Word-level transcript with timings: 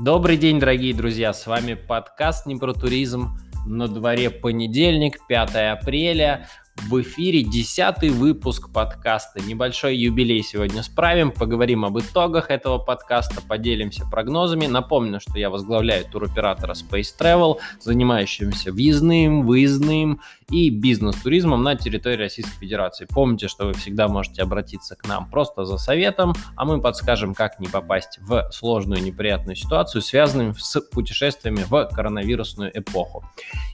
Добрый 0.00 0.36
день, 0.36 0.60
дорогие 0.60 0.94
друзья, 0.94 1.32
с 1.32 1.44
вами 1.48 1.74
подкаст 1.74 2.46
«Не 2.46 2.54
про 2.54 2.72
туризм». 2.72 3.36
На 3.66 3.88
дворе 3.88 4.30
понедельник, 4.30 5.26
5 5.26 5.72
апреля. 5.72 6.46
В 6.86 7.02
эфире 7.02 7.42
десятый 7.42 8.08
выпуск 8.08 8.70
подкаста. 8.72 9.42
Небольшой 9.42 9.96
юбилей 9.96 10.42
сегодня 10.42 10.82
справим, 10.82 11.32
поговорим 11.32 11.84
об 11.84 11.98
итогах 11.98 12.50
этого 12.50 12.78
подкаста, 12.78 13.42
поделимся 13.42 14.06
прогнозами. 14.06 14.66
Напомню, 14.66 15.20
что 15.20 15.38
я 15.38 15.50
возглавляю 15.50 16.04
туроператора 16.06 16.74
Space 16.74 17.08
Travel, 17.18 17.56
занимающимся 17.80 18.72
въездным, 18.72 19.44
выездным 19.44 20.20
и 20.50 20.70
бизнес-туризмом 20.70 21.62
на 21.62 21.76
территории 21.76 22.16
Российской 22.16 22.58
Федерации. 22.58 23.06
Помните, 23.06 23.48
что 23.48 23.66
вы 23.66 23.74
всегда 23.74 24.08
можете 24.08 24.42
обратиться 24.42 24.96
к 24.96 25.06
нам 25.06 25.28
просто 25.28 25.66
за 25.66 25.76
советом, 25.76 26.32
а 26.56 26.64
мы 26.64 26.80
подскажем, 26.80 27.34
как 27.34 27.60
не 27.60 27.66
попасть 27.66 28.18
в 28.22 28.48
сложную 28.50 29.02
неприятную 29.02 29.56
ситуацию, 29.56 30.00
связанную 30.00 30.54
с 30.54 30.80
путешествиями 30.80 31.66
в 31.68 31.90
коронавирусную 31.94 32.70
эпоху. 32.78 33.24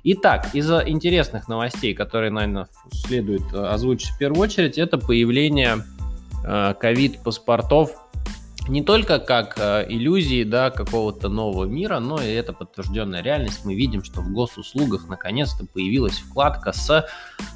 Итак, 0.02 0.48
из 0.52 0.68
интересных 0.68 1.46
новостей, 1.46 1.94
которые, 1.94 2.32
наверное, 2.32 2.66
следует 2.94 3.52
озвучить 3.52 4.10
в 4.10 4.18
первую 4.18 4.42
очередь, 4.42 4.78
это 4.78 4.98
появление 4.98 5.84
э, 6.44 6.74
ковид-паспортов 6.78 7.90
не 8.68 8.82
только 8.82 9.18
как 9.18 9.58
э, 9.58 9.84
иллюзии 9.88 10.42
да, 10.42 10.70
какого-то 10.70 11.28
нового 11.28 11.64
мира, 11.66 11.98
но 11.98 12.20
и 12.20 12.28
это 12.28 12.52
подтвержденная 12.52 13.22
реальность. 13.22 13.64
Мы 13.64 13.74
видим, 13.74 14.02
что 14.02 14.22
в 14.22 14.32
госуслугах 14.32 15.08
наконец-то 15.08 15.66
появилась 15.66 16.18
вкладка 16.18 16.72
с 16.72 16.90
э, 16.90 17.04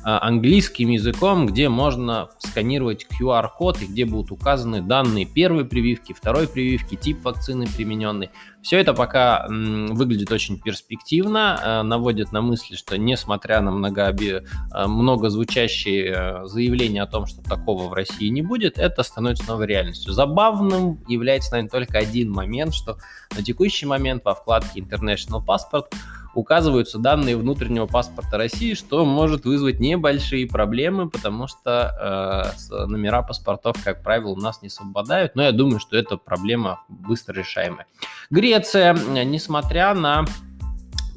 английским 0.04 0.90
языком, 0.90 1.46
где 1.46 1.68
можно 1.68 2.28
сканировать 2.38 3.06
QR-код 3.18 3.82
и 3.82 3.86
где 3.86 4.04
будут 4.04 4.32
указаны 4.32 4.82
данные 4.82 5.24
первой 5.24 5.64
прививки, 5.64 6.12
второй 6.12 6.46
прививки, 6.46 6.94
тип 6.94 7.24
вакцины 7.24 7.66
примененной. 7.66 8.30
Все 8.62 8.78
это 8.78 8.92
пока 8.92 9.46
выглядит 9.48 10.32
очень 10.32 10.60
перспективно, 10.60 11.60
э, 11.62 11.82
наводит 11.82 12.32
на 12.32 12.42
мысли, 12.42 12.74
что 12.74 12.98
несмотря 12.98 13.60
на 13.60 13.70
многообе, 13.70 14.44
э, 14.74 14.86
много 14.86 15.30
звучащие 15.30 16.12
э, 16.14 16.46
заявления 16.46 17.02
о 17.02 17.06
том, 17.06 17.26
что 17.26 17.40
такого 17.42 17.88
в 17.88 17.92
России 17.92 18.28
не 18.28 18.42
будет, 18.42 18.76
это 18.78 19.02
становится 19.02 19.46
новой 19.46 19.66
реальностью. 19.66 20.12
Забавным 20.12 20.98
является, 21.06 21.52
наверное, 21.52 21.70
только 21.70 21.98
один 21.98 22.32
момент, 22.32 22.74
что 22.74 22.98
на 23.36 23.42
текущий 23.42 23.86
момент 23.86 24.24
во 24.24 24.34
вкладке 24.34 24.80
International 24.80 25.44
Passport 25.44 25.92
указываются 26.38 26.98
данные 26.98 27.36
внутреннего 27.36 27.86
паспорта 27.86 28.38
России, 28.38 28.74
что 28.74 29.04
может 29.04 29.44
вызвать 29.44 29.80
небольшие 29.80 30.46
проблемы, 30.46 31.10
потому 31.10 31.48
что 31.48 32.54
э, 32.70 32.86
номера 32.86 33.22
паспортов, 33.22 33.76
как 33.82 34.02
правило, 34.02 34.30
у 34.30 34.36
нас 34.36 34.62
не 34.62 34.68
совпадают, 34.68 35.34
но 35.34 35.42
я 35.42 35.52
думаю, 35.52 35.80
что 35.80 35.96
эта 35.96 36.16
проблема 36.16 36.80
быстро 36.88 37.34
решаемая. 37.34 37.86
Греция, 38.30 38.94
несмотря 39.24 39.94
на 39.94 40.24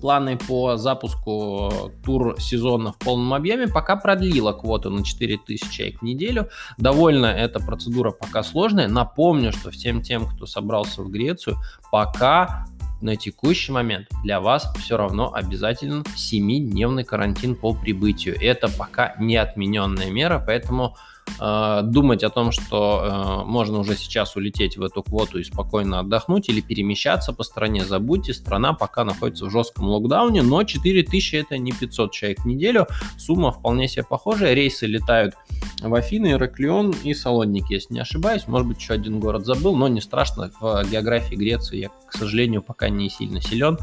планы 0.02 0.38
по 0.38 0.76
запуску 0.76 1.92
тур 2.04 2.36
сезона 2.40 2.92
в 2.92 2.98
полном 2.98 3.34
объеме, 3.34 3.68
пока 3.68 3.96
продлила 3.96 4.52
квоту 4.52 4.90
на 4.90 5.04
4000 5.06 5.72
человек 5.72 6.00
в 6.00 6.02
неделю. 6.02 6.50
Довольно 6.78 7.28
эта 7.28 7.60
процедура 7.60 8.12
пока 8.12 8.44
сложная. 8.44 8.88
Напомню, 8.88 9.54
что 9.54 9.70
всем 9.70 10.02
тем, 10.02 10.28
кто 10.28 10.46
собрался 10.46 11.04
в 11.04 11.10
Грецию, 11.10 11.58
пока 11.92 12.66
на 13.02 13.16
текущий 13.16 13.72
момент 13.72 14.08
для 14.24 14.40
вас 14.40 14.72
все 14.80 14.98
равно 14.98 15.34
обязателен 15.34 16.04
7-дневный 16.16 17.04
карантин 17.04 17.56
по 17.56 17.74
прибытию. 17.74 18.38
Это 18.42 18.68
пока 18.70 19.16
не 19.20 19.38
отмененная 19.38 20.12
мера, 20.12 20.44
поэтому 20.46 20.96
думать 21.38 22.24
о 22.24 22.30
том, 22.30 22.52
что 22.52 23.44
э, 23.44 23.50
можно 23.50 23.80
уже 23.80 23.96
сейчас 23.96 24.36
улететь 24.36 24.78
в 24.78 24.84
эту 24.84 25.04
квоту 25.04 25.40
и 25.40 25.44
спокойно 25.44 26.00
отдохнуть 26.00 26.50
или 26.50 26.62
перемещаться 26.62 27.34
по 27.34 27.44
стране, 27.44 27.86
забудьте, 27.86 28.34
страна 28.34 28.74
пока 28.74 29.04
находится 29.04 29.46
в 29.46 29.52
жестком 29.52 29.86
локдауне, 29.86 30.42
но 30.42 30.64
4000 30.64 31.36
это 31.36 31.58
не 31.58 31.72
500 31.72 32.12
человек 32.12 32.42
в 32.42 32.46
неделю, 32.46 32.88
сумма 33.18 33.52
вполне 33.52 33.88
себе 33.88 34.04
похожая, 34.04 34.54
рейсы 34.54 34.86
летают 34.86 35.36
в 35.82 35.94
Афины, 35.94 36.34
Ираклион 36.34 36.94
и 37.04 37.14
Салоники, 37.14 37.74
если 37.74 37.96
не 37.96 38.00
ошибаюсь, 38.00 38.48
может 38.48 38.68
быть 38.68 38.80
еще 38.80 38.94
один 38.94 39.20
город 39.20 39.46
забыл, 39.46 39.76
но 39.76 39.88
не 39.88 40.02
страшно, 40.02 40.52
в 40.60 40.84
географии 40.90 41.36
Греции 41.36 41.78
я, 41.78 41.90
к 41.90 42.14
сожалению, 42.14 42.62
пока 42.62 42.90
не 42.90 43.10
сильно 43.10 43.42
силен, 43.42 43.78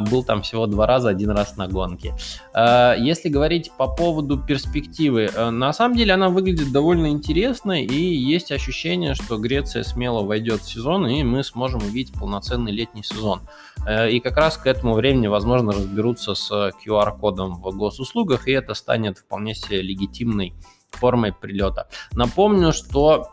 был 0.00 0.24
там 0.24 0.42
всего 0.42 0.66
два 0.66 0.86
раза, 0.86 1.08
один 1.08 1.30
раз 1.30 1.56
на 1.56 1.68
гонке. 1.68 2.14
А, 2.52 2.94
если 2.94 3.28
говорить 3.28 3.70
по 3.76 3.86
поводу 3.86 4.38
перспективы, 4.38 5.30
э, 5.32 5.50
на 5.50 5.72
самом 5.72 5.96
деле 5.96 6.14
она 6.14 6.28
выглядит 6.28 6.72
довольно 6.72 7.08
интересно, 7.08 7.82
и 7.82 7.94
есть 7.94 8.50
ощущение, 8.50 9.14
что 9.14 9.38
Греция 9.38 9.84
смело 9.84 10.24
войдет 10.24 10.62
в 10.62 10.68
сезон, 10.68 11.06
и 11.06 11.22
мы 11.22 11.44
сможем 11.44 11.80
увидеть 11.82 12.12
полноценный 12.18 12.72
летний 12.72 13.04
сезон. 13.04 13.42
Э, 13.86 14.10
и 14.10 14.20
как 14.20 14.36
раз 14.36 14.56
к 14.56 14.66
этому 14.66 14.94
времени, 14.94 15.28
возможно, 15.28 15.72
разберутся 15.72 16.34
с 16.34 16.50
QR-кодом 16.84 17.62
в 17.62 17.76
госуслугах, 17.76 18.48
и 18.48 18.52
это 18.52 18.74
станет 18.74 19.18
вполне 19.18 19.54
себе 19.54 19.80
легитимной 19.80 20.54
формой 20.90 21.32
прилета. 21.32 21.88
Напомню, 22.12 22.72
что 22.72 23.28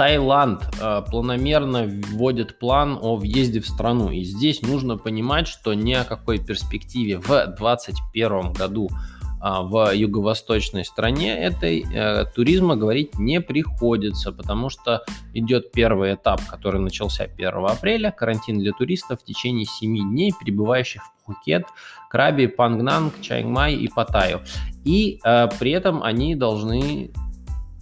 Таиланд 0.00 0.62
э, 0.80 1.02
планомерно 1.10 1.86
вводит 1.86 2.58
план 2.58 2.98
о 3.02 3.16
въезде 3.16 3.60
в 3.60 3.68
страну. 3.68 4.08
И 4.10 4.22
здесь 4.22 4.62
нужно 4.62 4.96
понимать, 4.96 5.46
что 5.46 5.74
ни 5.74 5.92
о 5.92 6.04
какой 6.04 6.38
перспективе 6.38 7.18
в 7.18 7.28
2021 7.28 8.54
году 8.54 8.88
э, 8.88 8.96
в 9.42 9.92
юго-восточной 9.92 10.86
стране 10.86 11.36
этой 11.36 11.84
э, 11.84 12.24
туризма 12.34 12.76
говорить 12.76 13.18
не 13.18 13.42
приходится, 13.42 14.32
потому 14.32 14.70
что 14.70 15.04
идет 15.34 15.70
первый 15.70 16.14
этап, 16.14 16.40
который 16.46 16.80
начался 16.80 17.24
1 17.24 17.48
апреля, 17.66 18.10
карантин 18.10 18.58
для 18.58 18.72
туристов 18.72 19.20
в 19.20 19.24
течение 19.26 19.66
7 19.66 19.98
дней, 20.12 20.32
прибывающих 20.40 21.02
в 21.02 21.24
Пхукет, 21.24 21.66
Краби, 22.08 22.46
Пангнанг, 22.46 23.20
Чангмай 23.20 23.74
и 23.74 23.86
Паттайю. 23.88 24.40
И 24.82 25.20
э, 25.22 25.48
при 25.58 25.72
этом 25.72 26.02
они 26.02 26.34
должны 26.36 27.10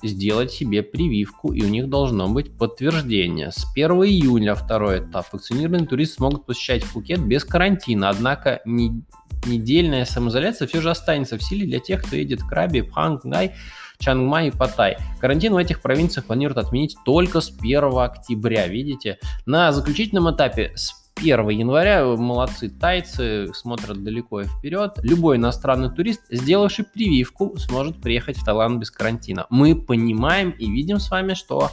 сделать 0.03 0.53
себе 0.53 0.83
прививку, 0.83 1.53
и 1.53 1.63
у 1.63 1.69
них 1.69 1.89
должно 1.89 2.29
быть 2.29 2.57
подтверждение. 2.57 3.51
С 3.51 3.67
1 3.75 3.91
июня 4.05 4.55
второй 4.55 5.01
этап. 5.01 5.27
Вакцинированные 5.33 5.87
туристы 5.87 6.17
смогут 6.17 6.47
посещать 6.47 6.85
Пхукет 6.85 7.21
без 7.21 7.45
карантина, 7.45 8.09
однако 8.09 8.61
не, 8.65 9.03
недельная 9.47 10.05
самоизоляция 10.05 10.69
все 10.69 10.81
же 10.81 10.91
останется 10.91 11.39
в 11.39 11.43
силе 11.43 11.67
для 11.67 11.81
тех, 11.81 12.05
кто 12.05 12.17
едет 12.17 12.41
в 12.41 12.49
Краби, 12.49 12.83
Пхангай, 12.83 13.55
Чангмай 13.99 14.49
и 14.49 14.51
Паттай. 14.51 14.99
Карантин 15.21 15.55
в 15.55 15.57
этих 15.57 15.81
провинциях 15.81 16.27
планируют 16.27 16.59
отменить 16.59 16.97
только 17.05 17.41
с 17.41 17.51
1 17.51 17.85
октября. 17.99 18.69
Видите, 18.69 19.19
на 19.47 19.73
заключительном 19.73 20.31
этапе 20.31 20.73
с 20.77 21.08
1 21.19 21.49
января. 21.51 22.05
Молодцы 22.05 22.69
тайцы, 22.69 23.53
смотрят 23.53 24.03
далеко 24.03 24.43
и 24.43 24.45
вперед. 24.45 24.99
Любой 25.03 25.37
иностранный 25.37 25.91
турист, 25.91 26.23
сделавший 26.31 26.85
прививку, 26.85 27.57
сможет 27.59 28.01
приехать 28.01 28.37
в 28.37 28.45
Таиланд 28.45 28.79
без 28.79 28.91
карантина. 28.91 29.47
Мы 29.51 29.75
понимаем 29.75 30.51
и 30.51 30.71
видим 30.71 30.99
с 30.99 31.11
вами, 31.11 31.35
что 31.35 31.71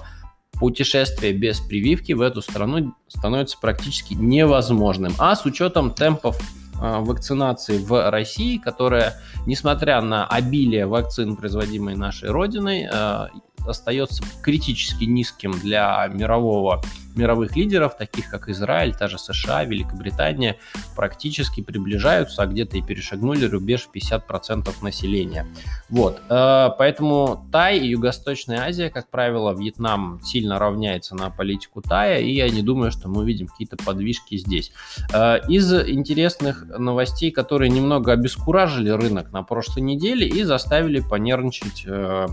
путешествие 0.53 1.33
без 1.33 1.59
прививки 1.59 2.13
в 2.13 2.21
эту 2.21 2.41
страну 2.41 2.95
становится 3.07 3.57
практически 3.59 4.13
невозможным. 4.13 5.13
А 5.17 5.35
с 5.35 5.45
учетом 5.45 5.93
темпов 5.93 6.39
а, 6.79 6.99
вакцинации 7.01 7.77
в 7.77 8.09
России, 8.09 8.57
которая, 8.57 9.15
несмотря 9.45 10.01
на 10.01 10.25
обилие 10.25 10.85
вакцин, 10.85 11.35
производимой 11.35 11.95
нашей 11.95 12.29
Родиной, 12.29 12.87
а, 12.91 13.29
остается 13.67 14.23
критически 14.41 15.05
низким 15.05 15.51
для 15.51 16.07
мирового 16.13 16.81
мировых 17.15 17.55
лидеров, 17.55 17.97
таких 17.97 18.29
как 18.29 18.49
Израиль, 18.49 18.93
та 18.93 19.07
же 19.07 19.17
США, 19.17 19.63
Великобритания, 19.63 20.57
практически 20.95 21.61
приближаются, 21.61 22.43
а 22.43 22.45
где-то 22.45 22.77
и 22.77 22.81
перешагнули 22.81 23.45
рубеж 23.45 23.87
в 23.87 23.95
50% 23.95 24.69
населения. 24.81 25.47
Вот, 25.89 26.21
э, 26.29 26.69
поэтому 26.77 27.47
Тай 27.51 27.79
и 27.79 27.87
Юго-Восточная 27.89 28.61
Азия, 28.61 28.89
как 28.89 29.09
правило, 29.09 29.53
Вьетнам 29.53 30.19
сильно 30.23 30.59
равняется 30.59 31.15
на 31.15 31.29
политику 31.29 31.81
Тая, 31.81 32.19
и 32.19 32.31
я 32.31 32.49
не 32.49 32.61
думаю, 32.61 32.91
что 32.91 33.07
мы 33.07 33.21
увидим 33.21 33.47
какие-то 33.47 33.77
подвижки 33.77 34.37
здесь. 34.37 34.71
Э, 35.13 35.39
из 35.47 35.73
интересных 35.73 36.65
новостей, 36.77 37.31
которые 37.31 37.69
немного 37.69 38.11
обескуражили 38.11 38.89
рынок 38.89 39.31
на 39.31 39.43
прошлой 39.43 39.81
неделе 39.81 40.27
и 40.27 40.43
заставили 40.43 40.99
понервничать 40.99 41.83
э, 41.85 42.27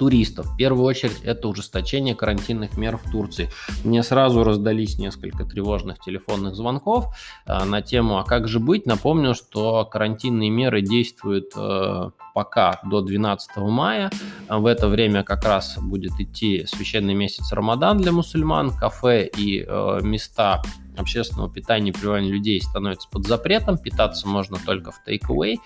туристов. 0.00 0.46
В 0.46 0.56
первую 0.56 0.86
очередь 0.86 1.20
это 1.24 1.46
ужесточение 1.46 2.14
карантинных 2.14 2.78
мер 2.78 2.96
в 2.96 3.10
Турции. 3.12 3.50
Мне 3.84 4.02
сразу 4.02 4.44
раздались 4.44 4.98
несколько 4.98 5.44
тревожных 5.44 6.00
телефонных 6.00 6.54
звонков 6.54 7.14
э, 7.44 7.64
на 7.64 7.82
тему 7.82 8.16
«А 8.16 8.24
как 8.24 8.48
же 8.48 8.60
быть?». 8.60 8.86
Напомню, 8.86 9.34
что 9.34 9.84
карантинные 9.84 10.48
меры 10.48 10.80
действуют 10.80 11.52
э, 11.54 12.10
пока 12.34 12.80
до 12.82 13.02
12 13.02 13.56
мая. 13.58 14.10
В 14.48 14.64
это 14.64 14.88
время 14.88 15.22
как 15.22 15.44
раз 15.44 15.76
будет 15.76 16.18
идти 16.18 16.64
священный 16.66 17.12
месяц 17.12 17.52
Рамадан 17.52 17.98
для 17.98 18.12
мусульман. 18.12 18.70
Кафе 18.70 19.28
и 19.36 19.66
э, 19.68 19.98
места 20.02 20.62
общественного 21.00 21.50
питания 21.50 21.90
и 21.90 21.92
пребывания 21.92 22.30
людей 22.30 22.60
становится 22.60 23.08
под 23.08 23.26
запретом, 23.26 23.78
питаться 23.78 24.28
можно 24.28 24.58
только 24.64 24.92
в 24.92 25.00
take-away. 25.06 25.56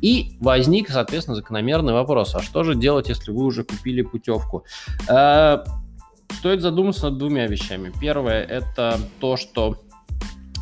И 0.00 0.36
возник, 0.40 0.88
соответственно, 0.90 1.36
закономерный 1.36 1.92
вопрос, 1.92 2.34
а 2.34 2.42
что 2.42 2.62
же 2.62 2.74
делать, 2.74 3.08
если 3.08 3.32
вы 3.32 3.44
уже 3.44 3.64
купили 3.64 4.02
путевку? 4.02 4.64
Э, 5.08 5.64
стоит 6.38 6.60
задуматься 6.60 7.10
над 7.10 7.18
двумя 7.18 7.46
вещами. 7.46 7.92
Первое– 8.00 8.42
это 8.48 8.98
то, 9.20 9.36
что 9.36 9.76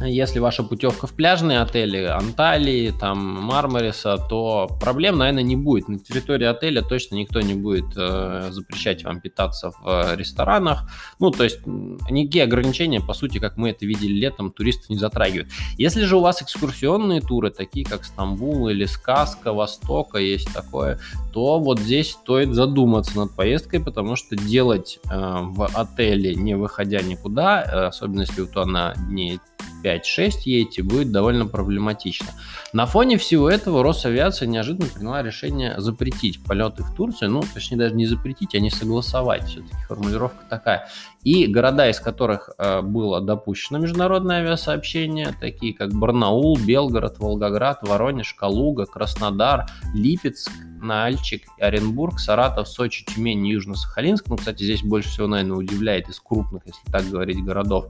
если 0.01 0.39
ваша 0.39 0.63
путевка 0.63 1.07
в 1.07 1.13
пляжные 1.13 1.61
отели 1.61 2.05
Анталии, 2.05 2.93
там 2.99 3.19
Мармариса, 3.19 4.17
то 4.17 4.69
проблем, 4.81 5.19
наверное, 5.19 5.43
не 5.43 5.57
будет. 5.57 5.89
На 5.89 5.99
территории 5.99 6.47
отеля 6.47 6.83
точно 6.83 7.17
никто 7.17 7.41
не 7.41 7.55
будет 7.55 7.97
э, 7.97 8.49
запрещать 8.51 9.05
вам 9.05 9.21
питаться 9.21 9.71
в 9.71 9.87
э, 9.87 10.17
ресторанах. 10.17 10.89
Ну, 11.19 11.31
то 11.31 11.45
есть 11.45 11.67
никакие 11.67 12.45
ограничения, 12.45 13.01
по 13.01 13.13
сути, 13.13 13.39
как 13.39 13.57
мы 13.57 13.71
это 13.71 13.85
видели 13.85 14.13
летом, 14.13 14.51
туристов 14.51 14.89
не 14.91 14.97
затрагивают. 14.97 15.51
Если 15.77 16.05
же 16.05 16.17
у 16.17 16.21
вас 16.21 16.43
экскурсионные 16.43 17.21
туры, 17.21 17.51
такие 17.51 17.85
как 17.85 18.05
Стамбул 18.05 18.69
или 18.69 18.87
Сказка 18.87 19.53
Востока, 19.53 20.19
есть 20.19 20.53
такое, 20.53 20.99
то 21.33 21.59
вот 21.59 21.79
здесь 21.79 22.13
стоит 22.13 22.55
задуматься 22.55 23.17
над 23.17 23.37
поездкой, 23.37 23.81
потому 23.81 24.17
что 24.17 24.37
делать 24.37 24.99
э, 25.11 25.11
в 25.11 25.67
отеле, 25.75 26.35
не 26.35 26.57
выходя 26.57 27.03
никуда, 27.03 27.63
э, 27.63 27.87
особенно 27.87 28.23
если 28.23 28.41
вот 28.43 28.57
она 28.57 28.95
дней 28.95 29.41
5-6 29.85 30.31
едете, 30.45 30.83
будет 30.83 31.13
довольно 31.13 31.47
проблематично. 31.47 32.29
На 32.73 32.87
фоне 32.87 33.19
всего 33.19 33.51
этого 33.51 33.83
Росавиация 33.83 34.47
неожиданно 34.47 34.89
приняла 34.89 35.23
решение 35.23 35.75
запретить 35.81 36.43
полеты 36.45 36.83
в 36.83 36.95
Турцию, 36.95 37.31
ну, 37.31 37.43
точнее 37.55 37.79
даже 37.79 37.95
не 37.95 38.07
запретить, 38.07 38.55
а 38.55 38.61
не 38.61 38.71
согласовать, 38.71 39.45
все-таки 39.45 39.75
формулировка 39.89 40.45
такая. 40.49 40.89
И 41.23 41.47
города, 41.47 41.89
из 41.89 42.01
которых 42.01 42.51
э, 42.57 42.81
было 42.81 43.21
допущено 43.21 43.79
международное 43.79 44.39
авиасообщение, 44.39 45.35
такие 45.39 45.75
как 45.75 45.93
Барнаул, 45.93 46.57
Белгород, 46.59 47.19
Волгоград, 47.19 47.81
Воронеж, 47.83 48.35
Калуга, 48.35 48.87
Краснодар, 48.87 49.67
Липецк, 49.95 50.51
Нальчик, 50.81 51.45
Оренбург, 51.59 52.19
Саратов, 52.19 52.69
Сочи, 52.69 53.05
Тюмень, 53.05 53.47
Южно-Сахалинск. 53.47 54.25
Ну, 54.27 54.37
кстати, 54.37 54.63
здесь 54.63 54.83
больше 54.83 55.09
всего, 55.09 55.27
наверное, 55.27 55.57
удивляет 55.57 56.09
из 56.09 56.21
крупных, 56.21 56.63
если 56.67 56.91
так 56.91 57.09
говорить, 57.09 57.43
городов, 57.45 57.87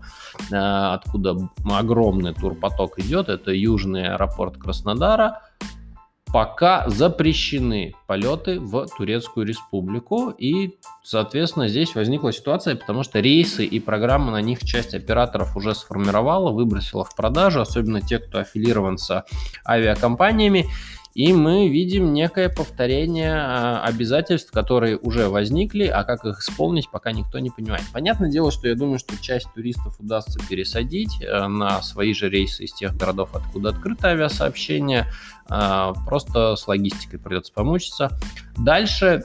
э, 0.50 0.56
откуда 0.56 1.36
огромный 1.64 2.34
турпоток 2.34 2.98
идет. 2.98 3.28
Это 3.28 3.52
южный 3.52 4.08
аэропорт 4.14 4.56
Краснодара, 4.56 5.40
пока 6.32 6.88
запрещены 6.88 7.94
полеты 8.06 8.60
в 8.60 8.86
Турецкую 8.96 9.46
республику. 9.46 10.30
И, 10.30 10.78
соответственно, 11.02 11.68
здесь 11.68 11.94
возникла 11.94 12.32
ситуация, 12.32 12.76
потому 12.76 13.02
что 13.02 13.20
рейсы 13.20 13.64
и 13.64 13.80
программы 13.80 14.30
на 14.30 14.40
них 14.40 14.60
часть 14.60 14.94
операторов 14.94 15.56
уже 15.56 15.74
сформировала, 15.74 16.52
выбросила 16.52 17.04
в 17.04 17.14
продажу, 17.14 17.60
особенно 17.60 18.00
те, 18.00 18.18
кто 18.18 18.38
аффилирован 18.38 18.98
с 18.98 19.24
авиакомпаниями. 19.66 20.66
И 21.14 21.32
мы 21.32 21.68
видим 21.68 22.12
некое 22.12 22.48
повторение 22.48 23.34
а, 23.34 23.82
обязательств, 23.84 24.52
которые 24.52 24.96
уже 24.96 25.28
возникли, 25.28 25.86
а 25.86 26.04
как 26.04 26.24
их 26.24 26.40
исполнить, 26.40 26.88
пока 26.90 27.10
никто 27.10 27.38
не 27.40 27.50
понимает. 27.50 27.84
Понятное 27.92 28.30
дело, 28.30 28.52
что 28.52 28.68
я 28.68 28.76
думаю, 28.76 28.98
что 29.00 29.20
часть 29.20 29.52
туристов 29.52 29.98
удастся 29.98 30.38
пересадить 30.48 31.20
э, 31.20 31.46
на 31.48 31.82
свои 31.82 32.14
же 32.14 32.28
рейсы 32.30 32.64
из 32.64 32.72
тех 32.72 32.96
городов, 32.96 33.30
откуда 33.34 33.70
открыто 33.70 34.08
авиасообщение. 34.08 35.06
А, 35.48 35.94
просто 36.06 36.54
с 36.54 36.68
логистикой 36.68 37.18
придется 37.18 37.52
помучиться. 37.52 38.10
Дальше 38.56 39.24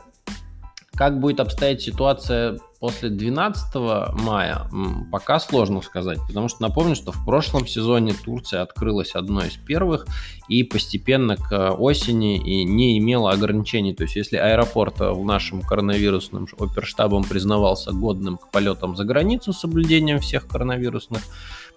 как 0.95 1.19
будет 1.19 1.39
обстоять 1.39 1.81
ситуация 1.81 2.57
после 2.79 3.09
12 3.09 3.75
мая, 4.13 4.69
пока 5.11 5.39
сложно 5.39 5.81
сказать, 5.81 6.19
потому 6.27 6.49
что 6.49 6.61
напомню, 6.61 6.95
что 6.95 7.11
в 7.11 7.25
прошлом 7.25 7.65
сезоне 7.65 8.13
Турция 8.13 8.61
открылась 8.61 9.15
одной 9.15 9.47
из 9.47 9.53
первых 9.53 10.05
и 10.47 10.63
постепенно 10.63 11.35
к 11.35 11.71
осени 11.71 12.37
и 12.37 12.63
не 12.63 12.97
имела 12.99 13.31
ограничений. 13.31 13.95
То 13.95 14.03
есть 14.03 14.15
если 14.15 14.37
аэропорт 14.37 14.99
в 14.99 15.23
нашем 15.25 15.61
коронавирусном 15.61 16.47
оперштабом 16.59 17.23
признавался 17.23 17.91
годным 17.91 18.37
к 18.37 18.51
полетам 18.51 18.95
за 18.95 19.03
границу 19.03 19.53
с 19.53 19.59
соблюдением 19.59 20.19
всех 20.19 20.47
коронавирусных 20.47 21.21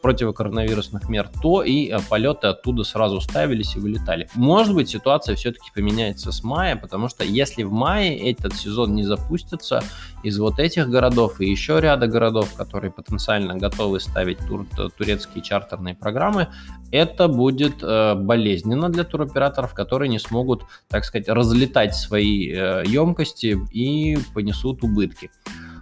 противокоронавирусных 0.00 1.09
мер, 1.09 1.29
то 1.43 1.62
и 1.62 1.89
э, 1.89 1.99
полеты 2.09 2.49
оттуда 2.49 2.85
сразу 2.85 3.21
ставились 3.21 3.77
и 3.77 3.81
вылетали. 3.81 4.29
Может 4.35 4.75
быть, 4.75 4.89
ситуация 4.89 5.35
все-таки 5.37 5.71
поменяется 5.75 6.33
с 6.33 6.43
мая, 6.45 6.77
потому 6.77 7.09
что 7.09 7.25
если 7.25 7.62
в 7.62 7.73
мае 7.73 8.31
этот 8.31 8.55
сезон 8.55 8.95
не 8.95 9.05
запустится 9.05 9.83
из 10.23 10.39
вот 10.39 10.59
этих 10.59 10.89
городов 10.89 11.41
и 11.41 11.50
еще 11.50 11.81
ряда 11.81 12.06
городов, 12.06 12.55
которые 12.55 12.91
потенциально 12.91 13.56
готовы 13.56 14.00
ставить 14.00 14.39
тур, 14.47 14.67
турецкие 14.97 15.43
чартерные 15.43 15.95
программы, 15.95 16.49
это 16.91 17.29
будет 17.29 17.83
э, 17.83 18.15
болезненно 18.15 18.89
для 18.89 19.05
туроператоров, 19.05 19.75
которые 19.75 20.09
не 20.09 20.19
смогут, 20.19 20.62
так 20.89 21.05
сказать, 21.05 21.29
разлетать 21.29 21.94
свои 21.94 22.51
э, 22.51 22.85
емкости 22.87 23.59
и 23.73 24.19
понесут 24.35 24.83
убытки. 24.83 25.31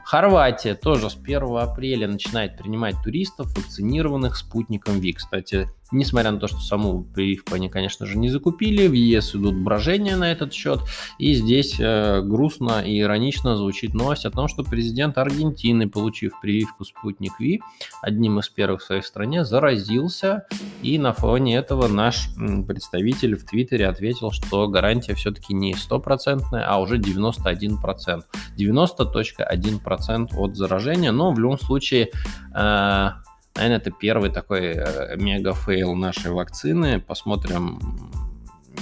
Хорватия 0.06 0.76
тоже 0.76 1.11
с 1.11 1.17
1 1.17 1.43
апреля 1.56 2.06
начинает 2.06 2.56
принимать 2.56 2.94
туристов, 3.03 3.49
вакцинированных 3.56 4.37
спутником 4.37 5.00
ВИ. 5.00 5.14
Кстати, 5.14 5.69
Несмотря 5.93 6.33
на 6.33 6.38
то, 6.38 6.49
что 6.49 6.59
саму 6.59 7.05
прививку 7.05 7.55
они, 7.55 7.69
конечно 7.69 8.06
же, 8.06 8.19
не 8.19 8.29
закупили, 8.29 8.88
в 8.88 8.93
ЕС 8.93 9.35
идут 9.37 9.55
брожения 9.55 10.17
на 10.17 10.33
этот 10.33 10.53
счет. 10.53 10.81
И 11.19 11.35
здесь 11.35 11.77
э, 11.79 12.23
грустно 12.23 12.83
и 12.85 13.00
иронично 13.00 13.56
звучит 13.56 13.94
новость 13.94 14.27
о 14.27 14.31
том, 14.31 14.49
что 14.49 14.65
президент 14.65 15.17
Аргентины, 15.17 15.88
получив 15.88 16.41
прививку 16.41 16.85
«Спутник 16.85 17.38
Ви», 17.38 17.61
одним 18.03 18.41
из 18.41 18.49
первых 18.49 18.81
в 18.81 18.85
своей 18.85 19.03
стране, 19.03 19.44
заразился. 19.44 20.47
И 20.83 20.99
на 20.99 21.12
фоне 21.12 21.56
этого 21.56 21.87
наш 21.87 22.31
представитель 22.67 23.37
в 23.37 23.44
Твиттере 23.44 23.87
ответил, 23.87 24.33
что 24.33 24.67
гарантия 24.69 25.15
все-таки 25.15 25.55
не 25.55 25.75
стопроцентная, 25.75 26.67
а 26.69 26.81
уже 26.81 26.99
91%. 26.99 28.25
90.1% 28.59 30.29
от 30.37 30.56
заражения, 30.56 31.12
но 31.12 31.33
в 31.33 31.38
любом 31.38 31.59
случае 31.59 32.11
э, 32.55 33.11
Наверное, 33.56 33.79
это 33.79 33.91
первый 33.91 34.31
такой 34.31 34.75
э, 34.75 35.17
мега-фейл 35.17 35.94
нашей 35.94 36.31
вакцины. 36.31 37.00
Посмотрим, 37.00 37.81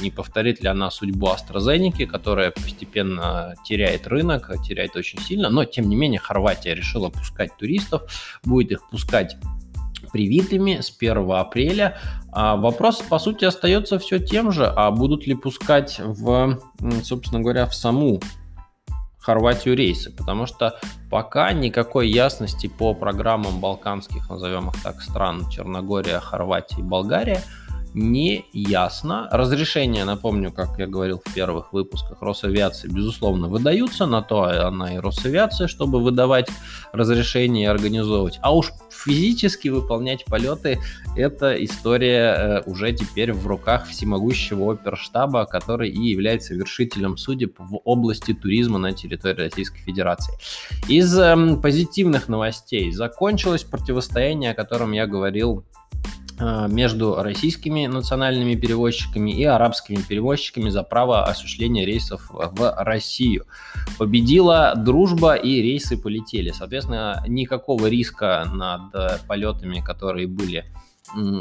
не 0.00 0.10
повторит 0.10 0.60
ли 0.62 0.68
она 0.68 0.90
судьбу 0.90 1.28
AstraZeneca, 1.28 2.06
которая 2.06 2.50
постепенно 2.50 3.54
теряет 3.64 4.06
рынок, 4.06 4.50
теряет 4.66 4.96
очень 4.96 5.20
сильно, 5.20 5.48
но 5.48 5.64
тем 5.64 5.88
не 5.88 5.96
менее 5.96 6.18
Хорватия 6.18 6.74
решила 6.74 7.08
пускать 7.08 7.56
туристов, 7.56 8.02
будет 8.44 8.72
их 8.72 8.88
пускать 8.90 9.36
привитыми 10.12 10.80
с 10.80 10.94
1 10.96 11.30
апреля. 11.30 11.98
А 12.32 12.56
вопрос, 12.56 13.02
по 13.02 13.18
сути, 13.18 13.44
остается 13.44 13.98
все 13.98 14.18
тем 14.18 14.52
же, 14.52 14.66
а 14.66 14.90
будут 14.90 15.26
ли 15.26 15.34
пускать 15.34 16.00
в, 16.00 16.60
собственно 17.02 17.40
говоря, 17.40 17.66
в 17.66 17.74
саму 17.74 18.20
Хорватию 19.24 19.74
рейсы, 19.74 20.10
потому 20.14 20.44
что 20.44 20.78
пока 21.10 21.52
никакой 21.52 22.10
ясности 22.10 22.66
по 22.66 22.92
программам 22.94 23.58
балканских, 23.58 24.28
назовем 24.28 24.68
их 24.68 24.82
так, 24.82 25.00
стран 25.00 25.48
Черногория, 25.48 26.20
Хорватия 26.20 26.80
и 26.80 26.82
Болгария– 26.82 27.42
не 27.94 28.44
ясно. 28.52 29.28
Разрешения, 29.30 30.04
напомню, 30.04 30.52
как 30.52 30.78
я 30.78 30.86
говорил 30.86 31.22
в 31.24 31.32
первых 31.32 31.72
выпусках, 31.72 32.20
Росавиации, 32.20 32.88
безусловно, 32.88 33.48
выдаются, 33.48 34.06
на 34.06 34.20
то 34.20 34.42
она 34.42 34.94
и 34.94 34.98
Росавиация, 34.98 35.68
чтобы 35.68 36.00
выдавать 36.00 36.48
разрешения 36.92 37.62
и 37.62 37.66
организовывать. 37.66 38.38
А 38.42 38.54
уж 38.54 38.72
физически 38.90 39.68
выполнять 39.68 40.24
полеты, 40.24 40.80
это 41.16 41.52
история 41.64 42.34
э, 42.34 42.62
уже 42.66 42.92
теперь 42.92 43.32
в 43.32 43.46
руках 43.46 43.86
всемогущего 43.86 44.72
оперштаба, 44.72 45.46
который 45.46 45.88
и 45.88 46.10
является 46.10 46.54
вершителем 46.54 47.16
судеб 47.16 47.54
в 47.58 47.80
области 47.84 48.34
туризма 48.34 48.78
на 48.78 48.92
территории 48.92 49.42
Российской 49.42 49.78
Федерации. 49.78 50.34
Из 50.88 51.16
э, 51.16 51.56
позитивных 51.62 52.28
новостей 52.28 52.90
закончилось 52.90 53.62
противостояние, 53.62 54.50
о 54.50 54.54
котором 54.54 54.90
я 54.92 55.06
говорил 55.06 55.64
между 56.40 57.16
российскими 57.16 57.86
национальными 57.86 58.54
перевозчиками 58.54 59.30
и 59.30 59.44
арабскими 59.44 59.96
перевозчиками 59.96 60.68
за 60.68 60.82
право 60.82 61.24
осуществления 61.24 61.84
рейсов 61.84 62.28
в 62.30 62.74
Россию. 62.78 63.46
Победила 63.98 64.74
дружба 64.76 65.34
и 65.34 65.62
рейсы 65.62 65.96
полетели. 65.96 66.50
Соответственно, 66.50 67.22
никакого 67.28 67.86
риска 67.86 68.46
над 68.52 69.26
полетами, 69.26 69.80
которые 69.80 70.26
были 70.26 70.64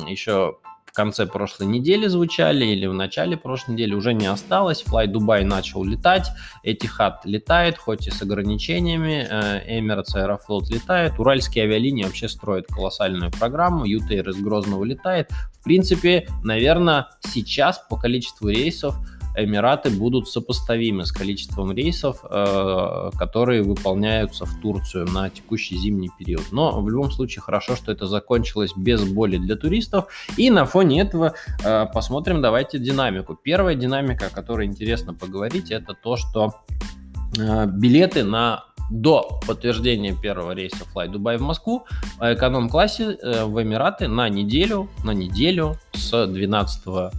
еще 0.07 0.57
в 0.93 0.95
конце 0.95 1.25
прошлой 1.25 1.65
недели 1.65 2.05
звучали 2.05 2.65
или 2.65 2.85
в 2.85 2.93
начале 2.93 3.35
прошлой 3.35 3.71
недели 3.71 3.95
уже 3.95 4.13
не 4.13 4.27
осталось. 4.27 4.83
Fly 4.87 5.07
Dubai 5.07 5.43
начал 5.43 5.83
летать, 5.83 6.29
Etihad 6.63 7.15
летает, 7.23 7.79
хоть 7.79 8.07
и 8.07 8.11
с 8.11 8.21
ограничениями, 8.21 9.27
э, 9.27 9.79
Emirates 9.79 10.15
Aeroflot 10.15 10.65
летает, 10.69 11.17
уральские 11.17 11.63
авиалинии 11.63 12.03
вообще 12.03 12.29
строят 12.29 12.67
колоссальную 12.67 13.31
программу, 13.31 13.87
UTR 13.87 14.29
из 14.29 14.39
Грозного 14.39 14.83
летает. 14.83 15.31
В 15.59 15.63
принципе, 15.63 16.27
наверное, 16.43 17.07
сейчас 17.21 17.83
по 17.89 17.97
количеству 17.97 18.49
рейсов 18.49 18.95
Эмираты 19.35 19.89
будут 19.89 20.29
сопоставимы 20.29 21.05
с 21.05 21.11
количеством 21.11 21.71
рейсов, 21.71 22.23
э, 22.23 23.09
которые 23.17 23.63
выполняются 23.63 24.45
в 24.45 24.59
Турцию 24.61 25.07
на 25.07 25.29
текущий 25.29 25.75
зимний 25.77 26.11
период. 26.17 26.51
Но 26.51 26.81
в 26.81 26.89
любом 26.89 27.11
случае 27.11 27.41
хорошо, 27.41 27.75
что 27.75 27.91
это 27.91 28.05
закончилось 28.05 28.73
без 28.75 29.03
боли 29.03 29.37
для 29.37 29.55
туристов. 29.55 30.05
И 30.37 30.49
на 30.49 30.65
фоне 30.65 31.01
этого 31.01 31.33
э, 31.63 31.85
посмотрим 31.93 32.41
давайте 32.41 32.77
динамику. 32.77 33.35
Первая 33.35 33.75
динамика, 33.75 34.27
о 34.27 34.29
которой 34.29 34.67
интересно 34.67 35.13
поговорить, 35.13 35.71
это 35.71 35.95
то, 35.95 36.15
что 36.15 36.53
э, 37.37 37.65
билеты 37.65 38.23
на 38.23 38.65
до 38.91 39.39
подтверждения 39.47 40.13
первого 40.13 40.51
рейса 40.51 40.85
Fly 40.93 41.11
Dubai 41.11 41.37
в 41.37 41.41
Москву 41.41 41.85
эконом-классе 42.19 43.17
в 43.45 43.63
Эмираты 43.63 44.09
на 44.09 44.27
неделю, 44.27 44.89
на 45.05 45.11
неделю 45.11 45.77
с 45.93 46.27
12 46.27 47.13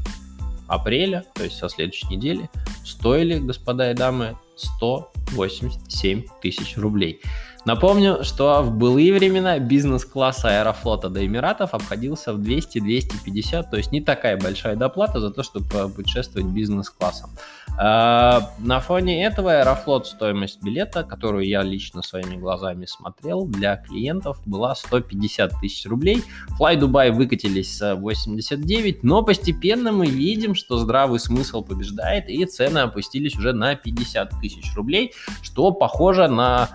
апреля, 0.69 1.25
то 1.35 1.45
есть 1.45 1.57
со 1.57 1.69
следующей 1.69 2.09
недели, 2.09 2.51
стоили, 2.85 3.39
господа 3.39 3.91
и 3.91 3.95
дамы, 3.95 4.39
187 4.57 6.25
тысяч 6.41 6.77
рублей. 6.77 7.21
Напомню, 7.65 8.23
что 8.25 8.63
в 8.63 8.73
былые 8.73 9.13
времена 9.15 9.59
бизнес-класс 9.59 10.45
Аэрофлота 10.45 11.09
до 11.09 11.25
Эмиратов 11.25 11.73
обходился 11.73 12.35
в 12.35 12.41
200-250, 12.41 13.71
то 13.71 13.77
есть 13.79 13.91
не 13.91 14.03
такая 14.03 14.39
большая 14.39 14.77
доплата 14.77 15.19
за 15.21 15.31
то, 15.31 15.43
чтобы 15.43 15.89
путешествовать 15.89 16.47
бизнес-классом. 16.49 17.31
А, 17.79 18.51
на 18.59 18.81
фоне 18.81 19.25
этого 19.25 19.59
Аэрофлот 19.59 20.07
стоимость 20.07 20.63
билета, 20.63 21.05
которую 21.05 21.47
я 21.47 21.63
лично 21.63 22.03
своими 22.03 22.37
глазами 22.37 22.85
смотрел, 22.85 23.47
для 23.47 23.77
клиентов 23.77 24.41
была 24.45 24.75
150 24.75 25.59
тысяч 25.61 25.87
рублей. 25.87 26.23
Fly 26.61 26.79
Dubai 26.79 27.13
выкатились 27.13 27.79
с 27.79 27.95
89, 27.97 29.03
но 29.03 29.23
постепенно 29.23 29.91
мы 29.91 30.07
видим, 30.07 30.55
что 30.55 30.77
здравый 30.77 31.19
смысл 31.19 31.63
побеждает, 31.63 32.29
и 32.29 32.45
цены 32.45 32.79
опустились 32.79 33.37
уже 33.37 33.55
на 33.55 33.75
50 33.75 34.39
тысяч 34.41 34.75
рублей, 34.77 35.15
что 35.43 35.73
похоже 35.73 36.29
на 36.29 36.69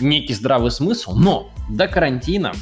некий 0.00 0.34
здравый 0.34 0.70
смысл, 0.70 1.14
но 1.14 1.50
до 1.68 1.88
карантина 1.88 2.52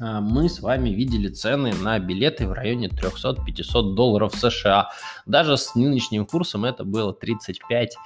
а, 0.00 0.20
мы 0.20 0.48
с 0.48 0.60
вами 0.60 0.90
видели 0.90 1.28
цены 1.28 1.72
на 1.74 1.98
билеты 1.98 2.46
в 2.46 2.52
районе 2.52 2.88
300-500 2.88 3.94
долларов 3.94 4.34
США. 4.34 4.90
Даже 5.26 5.56
с 5.56 5.74
нынешним 5.74 6.26
курсом 6.26 6.64
это 6.64 6.84
было 6.84 7.12
35 7.12 7.96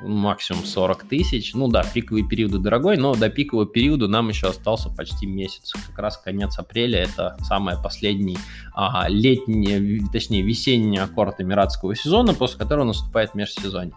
максимум 0.00 0.64
40 0.64 1.04
тысяч. 1.04 1.54
Ну 1.54 1.68
да, 1.68 1.82
пиковые 1.82 2.26
периоды 2.26 2.58
дорогой, 2.58 2.96
но 2.96 3.14
до 3.14 3.30
пикового 3.30 3.66
периода 3.66 4.08
нам 4.08 4.28
еще 4.28 4.48
остался 4.48 4.90
почти 4.90 5.26
месяц. 5.26 5.72
Как 5.88 5.98
раз 5.98 6.18
конец 6.18 6.58
апреля, 6.58 7.02
это 7.02 7.36
самый 7.40 7.76
последний 7.82 8.38
а, 8.74 9.06
летний, 9.08 10.02
точнее 10.12 10.42
весенний 10.42 10.98
аккорд 10.98 11.40
эмиратского 11.40 11.94
сезона, 11.94 12.34
после 12.34 12.58
которого 12.58 12.84
наступает 12.84 13.34
межсезонье. 13.34 13.94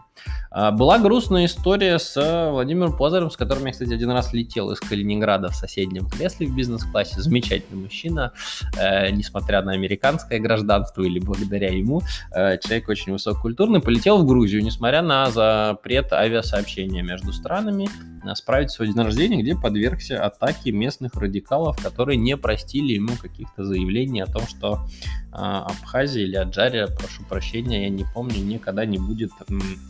А, 0.52 0.72
была 0.72 1.00
грустная 1.00 1.46
история 1.46 2.00
с 2.00 2.16
Владимиром 2.52 2.96
Позарем, 2.96 3.30
с 3.30 3.38
которым 3.38 3.66
я, 3.66 3.72
кстати, 3.72 3.94
один 3.94 4.12
раз 4.12 4.34
летел 4.34 4.72
из 4.72 4.80
Калининграда 4.80 5.50
в 5.50 5.56
соседнем 5.56 6.08
кресле 6.08 6.48
в 6.48 6.56
бизнес-классе. 6.56 7.22
Замечательный 7.22 7.84
мужчина, 7.84 8.32
э, 8.78 9.12
несмотря 9.12 9.62
на 9.62 9.74
американское 9.74 10.40
гражданство 10.40 11.02
или 11.02 11.20
благодаря 11.20 11.70
ему, 11.70 12.02
э, 12.34 12.58
человек 12.60 12.90
очень 12.90 13.14
высококультурный, 13.14 13.82
полетел 13.82 14.18
в 14.18 14.26
Грузию, 14.26 14.64
несмотря 14.64 15.02
на 15.02 15.30
запрет 15.30 16.14
авиасообщения 16.14 17.04
между 17.04 17.34
странами, 17.34 17.86
э, 17.86 18.17
справить 18.36 18.72
свой 18.72 18.88
день 18.88 19.02
рождения, 19.02 19.42
где 19.42 19.56
подвергся 19.56 20.24
атаке 20.26 20.72
местных 20.72 21.16
радикалов, 21.16 21.82
которые 21.82 22.18
не 22.18 22.38
простили 22.38 22.94
ему 22.94 23.16
каких-то 23.22 23.64
заявлений 23.64 24.22
о 24.22 24.28
том, 24.28 24.48
что 24.48 24.86
э, 25.32 25.36
Абхазия 25.36 26.24
или 26.24 26.36
Аджария, 26.36 26.88
прошу 26.88 27.24
прощения, 27.24 27.84
я 27.84 27.90
не 27.90 28.06
помню, 28.14 28.40
никогда 28.44 28.86
не 28.86 28.98
будет, 28.98 29.32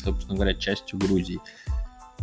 собственно 0.03 0.35
говоря, 0.35 0.53
частью 0.53 0.99
Грузии. 0.99 1.39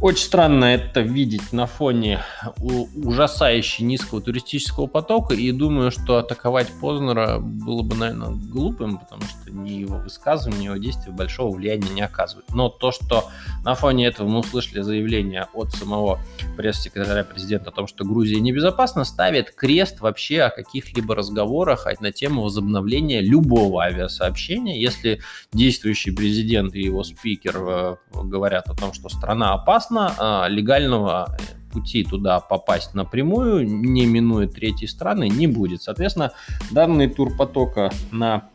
Очень 0.05 0.27
странно 0.27 0.67
это 0.67 1.01
видеть 1.01 1.55
на 1.55 1.65
фоне 1.65 2.21
ужасающе 2.59 3.85
низкого 3.85 4.21
туристического 4.21 4.87
потока, 4.87 5.33
и 5.33 5.51
думаю, 5.51 5.91
что 5.91 6.19
атаковать 6.19 6.69
Познера 6.79 7.39
было 7.39 7.81
бы, 7.81 7.97
наверное, 7.97 8.29
глупым, 8.29 8.99
потому 8.99 9.23
что 9.23 9.51
ни 9.51 9.71
его 9.71 9.97
высказывания, 9.97 10.59
ни 10.59 10.65
его 10.65 10.77
действия 10.77 11.11
большого 11.11 11.57
влияния 11.57 11.89
не 11.89 12.03
оказывают. 12.03 12.51
Но 12.53 12.69
то, 12.69 12.93
что 12.93 13.31
на 13.65 13.75
фоне 13.75 14.05
этого 14.09 14.29
мы 14.29 14.41
услышали 14.41 14.83
заявление 14.83 15.47
от 15.55 15.73
самого 15.73 16.21
пресс-секретаря 16.59 17.25
президента 17.25 17.71
о 17.71 17.73
том, 17.73 17.87
что 17.87 18.05
Грузия 18.05 18.41
небезопасна, 18.41 19.05
ставит 19.05 19.55
крест 19.55 20.01
вообще 20.01 20.43
о 20.43 20.51
каких-либо 20.51 21.15
разговорах 21.15 21.87
на 22.01 22.13
тему 22.13 22.43
возобновления 22.43 23.23
любого 23.23 23.85
авиасообщения. 23.85 24.79
Если 24.79 25.23
действующий 25.55 26.11
президент 26.11 26.75
и 26.75 26.83
его 26.83 27.05
спикер 27.05 27.57
э, 27.57 27.97
говорят 28.13 28.69
о 28.69 28.75
том, 28.75 28.93
что 28.93 29.09
страна 29.09 29.55
опасна, 29.55 29.94
опасно, 29.95 30.15
а, 30.19 30.49
легального 30.49 31.37
пути 31.73 32.05
туда 32.05 32.41
попасть 32.41 32.95
напрямую, 32.95 33.67
не 33.67 34.07
минуя 34.07 34.47
третьи 34.47 34.87
страны, 34.87 35.29
не 35.29 35.47
будет. 35.47 35.83
Соответственно, 35.83 36.33
данный 36.71 37.09
тур 37.09 37.37
потока 37.37 37.91
на 38.13 38.49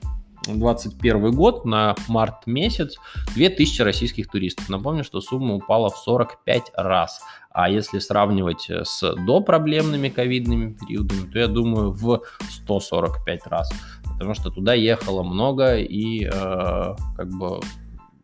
2021 0.47 1.31
год, 1.31 1.65
на 1.65 1.95
март 2.07 2.47
месяц, 2.47 2.95
2000 3.35 3.81
российских 3.81 4.29
туристов. 4.29 4.69
Напомню, 4.69 5.03
что 5.03 5.19
сумма 5.19 5.55
упала 5.55 5.89
в 5.89 5.97
45 5.97 6.71
раз. 6.75 7.21
А 7.51 7.69
если 7.69 7.99
сравнивать 7.99 8.69
с 8.69 9.15
допроблемными 9.15 10.07
ковидными 10.07 10.73
периодами, 10.73 11.29
то 11.29 11.39
я 11.39 11.47
думаю 11.47 11.91
в 11.91 12.21
145 12.49 13.47
раз. 13.47 13.69
Потому 14.13 14.33
что 14.33 14.49
туда 14.49 14.73
ехало 14.73 15.23
много 15.23 15.77
и 15.77 16.25
э, 16.25 16.29
как 16.31 17.29
бы 17.29 17.59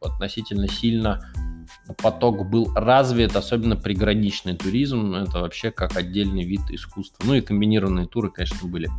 относительно 0.02 0.68
сильно 0.68 1.22
поток 2.02 2.50
был 2.50 2.72
развит, 2.74 3.36
особенно 3.36 3.76
приграничный 3.76 4.56
туризм. 4.56 5.14
Это 5.16 5.40
вообще 5.40 5.72
как 5.72 5.96
отдельный 5.96 6.44
вид 6.44 6.62
искусства. 6.70 7.26
Ну 7.26 7.36
и 7.36 7.42
комбинированные 7.42 8.08
туры, 8.08 8.30
конечно, 8.30 8.68
были. 8.68 8.90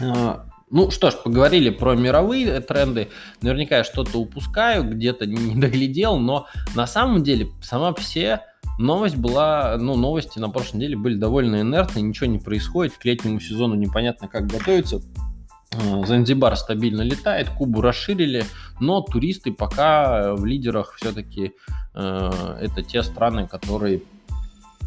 А, 0.00 0.46
ну 0.70 0.90
что 0.90 1.10
ж, 1.10 1.14
поговорили 1.14 1.70
про 1.70 1.94
мировые 1.94 2.60
тренды. 2.60 3.08
Наверняка 3.42 3.78
я 3.78 3.84
что-то 3.84 4.18
упускаю, 4.18 4.84
где-то 4.84 5.26
не 5.26 5.54
доглядел, 5.60 6.18
но 6.18 6.46
на 6.74 6.86
самом 6.86 7.22
деле 7.22 7.48
сама 7.62 7.94
все 7.94 8.42
новость 8.78 9.16
была, 9.16 9.76
ну, 9.78 9.96
новости 9.96 10.38
на 10.38 10.48
прошлой 10.50 10.78
неделе 10.78 10.96
были 10.96 11.16
довольно 11.16 11.60
инертны, 11.62 12.00
ничего 12.00 12.26
не 12.26 12.38
происходит, 12.38 12.94
к 12.96 13.04
летнему 13.04 13.40
сезону 13.40 13.74
непонятно 13.74 14.28
как 14.28 14.46
готовиться. 14.46 15.02
Э, 15.72 16.04
Занзибар 16.06 16.56
стабильно 16.56 17.02
летает, 17.02 17.50
Кубу 17.50 17.80
расширили, 17.80 18.44
но 18.80 19.02
туристы 19.02 19.52
пока 19.52 20.34
в 20.34 20.44
лидерах 20.46 20.94
все-таки 20.96 21.52
э, 21.94 22.30
это 22.60 22.82
те 22.82 23.02
страны, 23.02 23.46
которые 23.46 24.02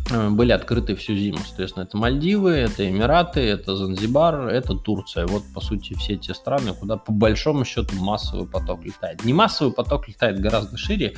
э, 0.09 0.29
были 0.29 0.51
открыты 0.51 0.95
всю 0.95 1.15
зиму. 1.15 1.37
Соответственно, 1.45 1.83
это 1.83 1.97
Мальдивы, 1.97 2.51
это 2.51 2.89
Эмираты, 2.89 3.41
это 3.41 3.75
Занзибар, 3.75 4.47
это 4.47 4.73
Турция. 4.75 5.27
Вот, 5.27 5.43
по 5.53 5.61
сути, 5.61 5.93
все 5.93 6.15
те 6.15 6.33
страны, 6.33 6.73
куда 6.73 6.97
по 6.97 7.11
большому 7.11 7.63
счету 7.63 7.95
массовый 7.97 8.47
поток 8.47 8.83
летает. 8.83 9.23
Не 9.23 9.33
массовый 9.33 9.73
поток 9.73 10.07
летает 10.07 10.39
гораздо 10.39 10.77
шире, 10.77 11.13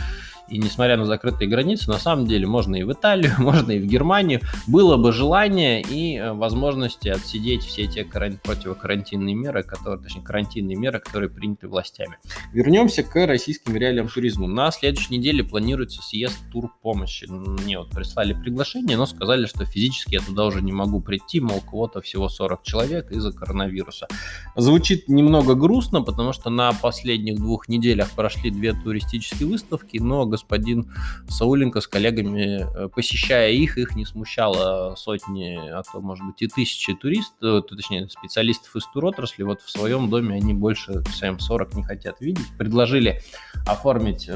и 0.50 0.58
несмотря 0.58 0.98
на 0.98 1.06
закрытые 1.06 1.50
границы, 1.50 1.90
на 1.90 2.00
самом 2.00 2.26
деле 2.26 2.48
можно 2.48 2.76
и 2.76 2.84
в 2.84 2.92
Италию, 2.92 3.34
можно 3.40 3.72
и 3.72 3.80
в 3.80 3.86
Германию. 3.86 4.42
Было 4.68 4.98
бы 4.98 5.12
желание 5.12 5.82
и 5.82 6.18
э, 6.18 6.34
возможности 6.34 7.08
отсидеть 7.08 7.64
все 7.64 7.88
те 7.88 8.04
каран... 8.04 8.40
противокарантинные 8.44 9.36
меры, 9.36 9.64
которые, 9.64 10.02
точнее, 10.02 10.22
карантинные 10.22 10.76
меры, 10.76 11.00
которые 11.00 11.30
приняты 11.30 11.68
властями. 11.68 12.18
Вернемся 12.52 13.04
к 13.04 13.26
российским 13.26 13.76
реалиям 13.76 14.08
туризма. 14.08 14.48
На 14.48 14.72
следующей 14.72 15.18
неделе 15.18 15.44
планируется 15.44 16.02
съезд 16.02 16.38
тур 16.52 16.72
помощи. 16.82 17.26
Мне 17.30 17.80
вот 17.80 17.90
прислали 17.92 18.34
приглашение, 18.34 18.98
но 18.98 19.06
сказали, 19.06 19.46
что 19.46 19.66
физически 19.66 20.16
я 20.16 20.20
туда 20.22 20.46
уже 20.46 20.62
не 20.62 20.72
могу 20.72 21.00
прийти, 21.02 21.40
мол, 21.40 21.62
кого-то 21.62 22.02
всего 22.02 22.30
40 22.30 22.64
человек 22.64 23.12
из-за 23.12 23.32
коронавируса. 23.32 24.08
Звучит 24.56 25.08
немного 25.08 25.56
грустно, 25.56 26.02
потому 26.02 26.34
что 26.34 26.50
на 26.50 26.74
последних 26.74 27.38
двух 27.38 27.70
неделях 27.70 28.12
прошли 28.12 28.52
две 28.52 28.74
туристические 28.74 29.48
выставки, 29.48 29.98
но 29.98 30.26
господин 30.34 30.92
Сауленко 31.30 31.80
с 31.80 31.88
коллегами, 31.88 32.66
э, 32.66 32.90
посещая 32.90 33.52
их, 33.52 33.78
их 33.78 33.96
не 33.96 34.06
смущало 34.06 34.96
сотни, 34.96 35.60
а 35.72 35.84
то, 35.84 36.02
может 36.02 36.26
быть, 36.26 36.42
и 36.42 36.48
тысячи 36.48 36.94
туристов, 36.94 37.36
э, 37.42 37.62
точнее, 37.76 38.10
специалистов 38.10 38.76
из 38.76 38.86
туротрасли. 38.88 39.44
Вот 39.44 39.62
в 39.62 39.70
своем 39.70 40.10
доме 40.10 40.36
они 40.36 40.54
больше 40.54 41.04
СМ-40 41.22 41.76
не 41.76 41.84
хотят 41.84 42.20
видеть. 42.20 42.48
Предложили 42.58 43.22
оформить 43.68 44.30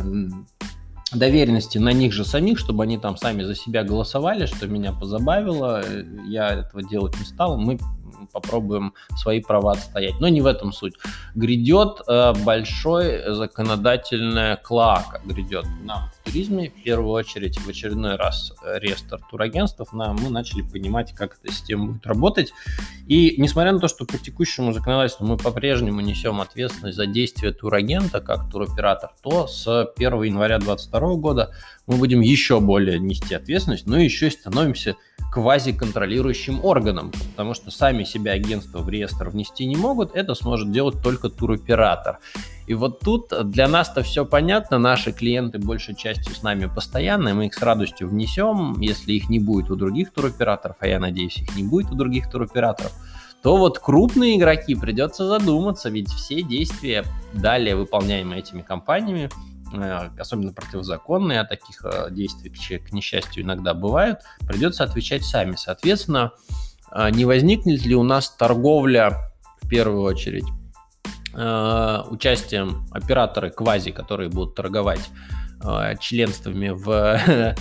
доверенности 1.11 1.77
на 1.77 1.93
них 1.93 2.13
же 2.13 2.25
самих, 2.25 2.59
чтобы 2.59 2.83
они 2.83 2.97
там 2.97 3.17
сами 3.17 3.43
за 3.43 3.55
себя 3.55 3.83
голосовали, 3.83 4.45
что 4.45 4.67
меня 4.67 4.91
позабавило. 4.91 5.83
Я 6.27 6.49
этого 6.49 6.83
делать 6.83 7.17
не 7.17 7.25
стал. 7.25 7.57
Мы 7.57 7.79
попробуем 8.39 8.93
свои 9.15 9.41
права 9.41 9.71
отстоять. 9.71 10.19
Но 10.19 10.27
не 10.27 10.41
в 10.41 10.45
этом 10.45 10.71
суть. 10.71 10.93
Грядет 11.35 12.01
э, 12.07 12.33
большой 12.43 13.33
законодательная 13.33 14.57
клака. 14.57 15.21
Грядет 15.25 15.65
нам 15.83 16.09
туризме. 16.27 16.69
В 16.69 16.83
первую 16.83 17.11
очередь, 17.11 17.57
в 17.57 17.67
очередной 17.67 18.15
раз 18.15 18.53
реестр 18.63 19.19
турагентств. 19.29 19.93
На, 19.93 20.13
мы 20.13 20.29
начали 20.29 20.61
понимать, 20.61 21.13
как 21.13 21.37
эта 21.41 21.53
система 21.53 21.87
будет 21.87 22.05
работать. 22.05 22.53
И 23.07 23.35
несмотря 23.37 23.71
на 23.71 23.79
то, 23.79 23.87
что 23.87 24.05
по 24.05 24.17
текущему 24.17 24.73
законодательству 24.73 25.25
мы 25.25 25.37
по-прежнему 25.37 26.01
несем 26.01 26.41
ответственность 26.41 26.97
за 26.97 27.05
действия 27.05 27.51
турагента 27.51 28.19
как 28.19 28.49
туроператор, 28.51 29.11
то 29.21 29.47
с 29.47 29.67
1 29.95 30.23
января 30.23 30.59
2022 30.59 31.15
года 31.15 31.53
мы 31.87 31.97
будем 31.97 32.21
еще 32.21 32.59
более 32.59 32.99
нести 32.99 33.33
ответственность, 33.33 33.87
но 33.87 33.97
еще 33.99 34.27
и 34.27 34.31
становимся 34.31 34.95
квазиконтролирующим 35.31 36.63
органом, 36.63 37.11
потому 37.31 37.53
что 37.53 37.71
сами 37.71 38.03
себя 38.03 38.33
агентства 38.33 38.79
в 38.79 38.89
реестр 38.89 39.29
внести 39.29 39.65
не 39.65 39.75
могут, 39.75 40.15
это 40.15 40.35
сможет 40.35 40.71
делать 40.71 41.01
только 41.01 41.29
туроператор. 41.29 42.19
И 42.67 42.73
вот 42.73 42.99
тут 42.99 43.31
для 43.49 43.69
нас-то 43.69 44.03
все 44.03 44.25
понятно, 44.25 44.77
наши 44.77 45.13
клиенты 45.13 45.57
большей 45.57 45.95
частью 45.95 46.35
с 46.35 46.43
нами 46.43 46.65
постоянно, 46.65 47.33
мы 47.33 47.45
их 47.45 47.53
с 47.53 47.61
радостью 47.61 48.09
внесем, 48.09 48.79
если 48.81 49.13
их 49.13 49.29
не 49.29 49.39
будет 49.39 49.71
у 49.71 49.77
других 49.77 50.11
туроператоров, 50.11 50.75
а 50.81 50.87
я 50.87 50.99
надеюсь, 50.99 51.37
их 51.37 51.55
не 51.55 51.63
будет 51.63 51.89
у 51.91 51.95
других 51.95 52.29
туроператоров, 52.29 52.91
то 53.41 53.55
вот 53.55 53.79
крупные 53.79 54.37
игроки 54.37 54.75
придется 54.75 55.25
задуматься, 55.25 55.89
ведь 55.89 56.09
все 56.09 56.41
действия, 56.41 57.05
далее 57.33 57.77
выполняемые 57.77 58.39
этими 58.39 58.61
компаниями, 58.61 59.29
э, 59.73 60.09
особенно 60.19 60.51
противозаконные, 60.51 61.39
а 61.39 61.45
таких 61.45 61.85
э, 61.85 62.07
действий, 62.11 62.49
к 62.79 62.91
несчастью, 62.91 63.43
иногда 63.43 63.73
бывают, 63.73 64.19
придется 64.45 64.83
отвечать 64.83 65.23
сами. 65.23 65.55
Соответственно, 65.55 66.33
э, 66.91 67.11
не 67.11 67.23
возникнет 67.23 67.85
ли 67.85 67.95
у 67.95 68.03
нас 68.03 68.29
торговля, 68.29 69.31
в 69.61 69.69
первую 69.69 70.01
очередь, 70.01 70.45
участием 71.37 72.87
операторы 72.91 73.51
квази, 73.51 73.91
которые 73.91 74.29
будут 74.29 74.55
торговать 74.55 75.09
членствами 75.99 76.69
в 76.69 76.89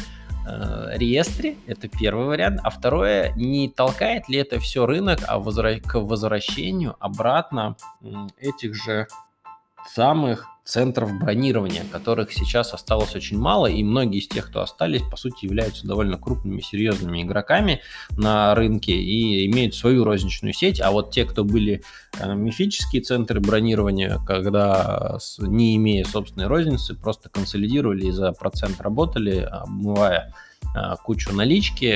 э, 0.46 0.96
реестре, 0.96 1.56
это 1.66 1.88
первый 1.88 2.26
вариант. 2.26 2.60
А 2.62 2.70
второе, 2.70 3.32
не 3.36 3.68
толкает 3.68 4.28
ли 4.28 4.38
это 4.38 4.60
все 4.60 4.86
рынок 4.86 5.20
а 5.26 5.38
возвра- 5.38 5.80
к 5.80 5.98
возвращению 5.98 6.96
обратно 7.00 7.76
этих 8.38 8.74
же 8.74 9.08
самых 9.88 10.46
центров 10.66 11.16
бронирования, 11.18 11.84
которых 11.90 12.32
сейчас 12.32 12.74
осталось 12.74 13.14
очень 13.14 13.38
мало, 13.38 13.68
и 13.68 13.84
многие 13.84 14.18
из 14.18 14.26
тех, 14.26 14.48
кто 14.48 14.62
остались, 14.62 15.02
по 15.02 15.16
сути, 15.16 15.44
являются 15.44 15.86
довольно 15.86 16.18
крупными, 16.18 16.60
серьезными 16.60 17.22
игроками 17.22 17.80
на 18.10 18.52
рынке 18.54 18.92
и 18.92 19.46
имеют 19.46 19.76
свою 19.76 20.02
розничную 20.02 20.52
сеть, 20.52 20.80
а 20.80 20.90
вот 20.90 21.12
те, 21.12 21.24
кто 21.24 21.44
были 21.44 21.82
э, 22.18 22.34
мифические 22.34 23.00
центры 23.02 23.38
бронирования, 23.38 24.18
когда, 24.26 25.18
не 25.38 25.76
имея 25.76 26.04
собственной 26.04 26.48
розницы, 26.48 26.94
просто 26.94 27.28
консолидировали 27.28 28.06
и 28.06 28.10
за 28.10 28.32
процент 28.32 28.80
работали, 28.80 29.48
обмывая 29.48 30.34
э, 30.74 30.96
кучу 31.04 31.32
налички, 31.32 31.86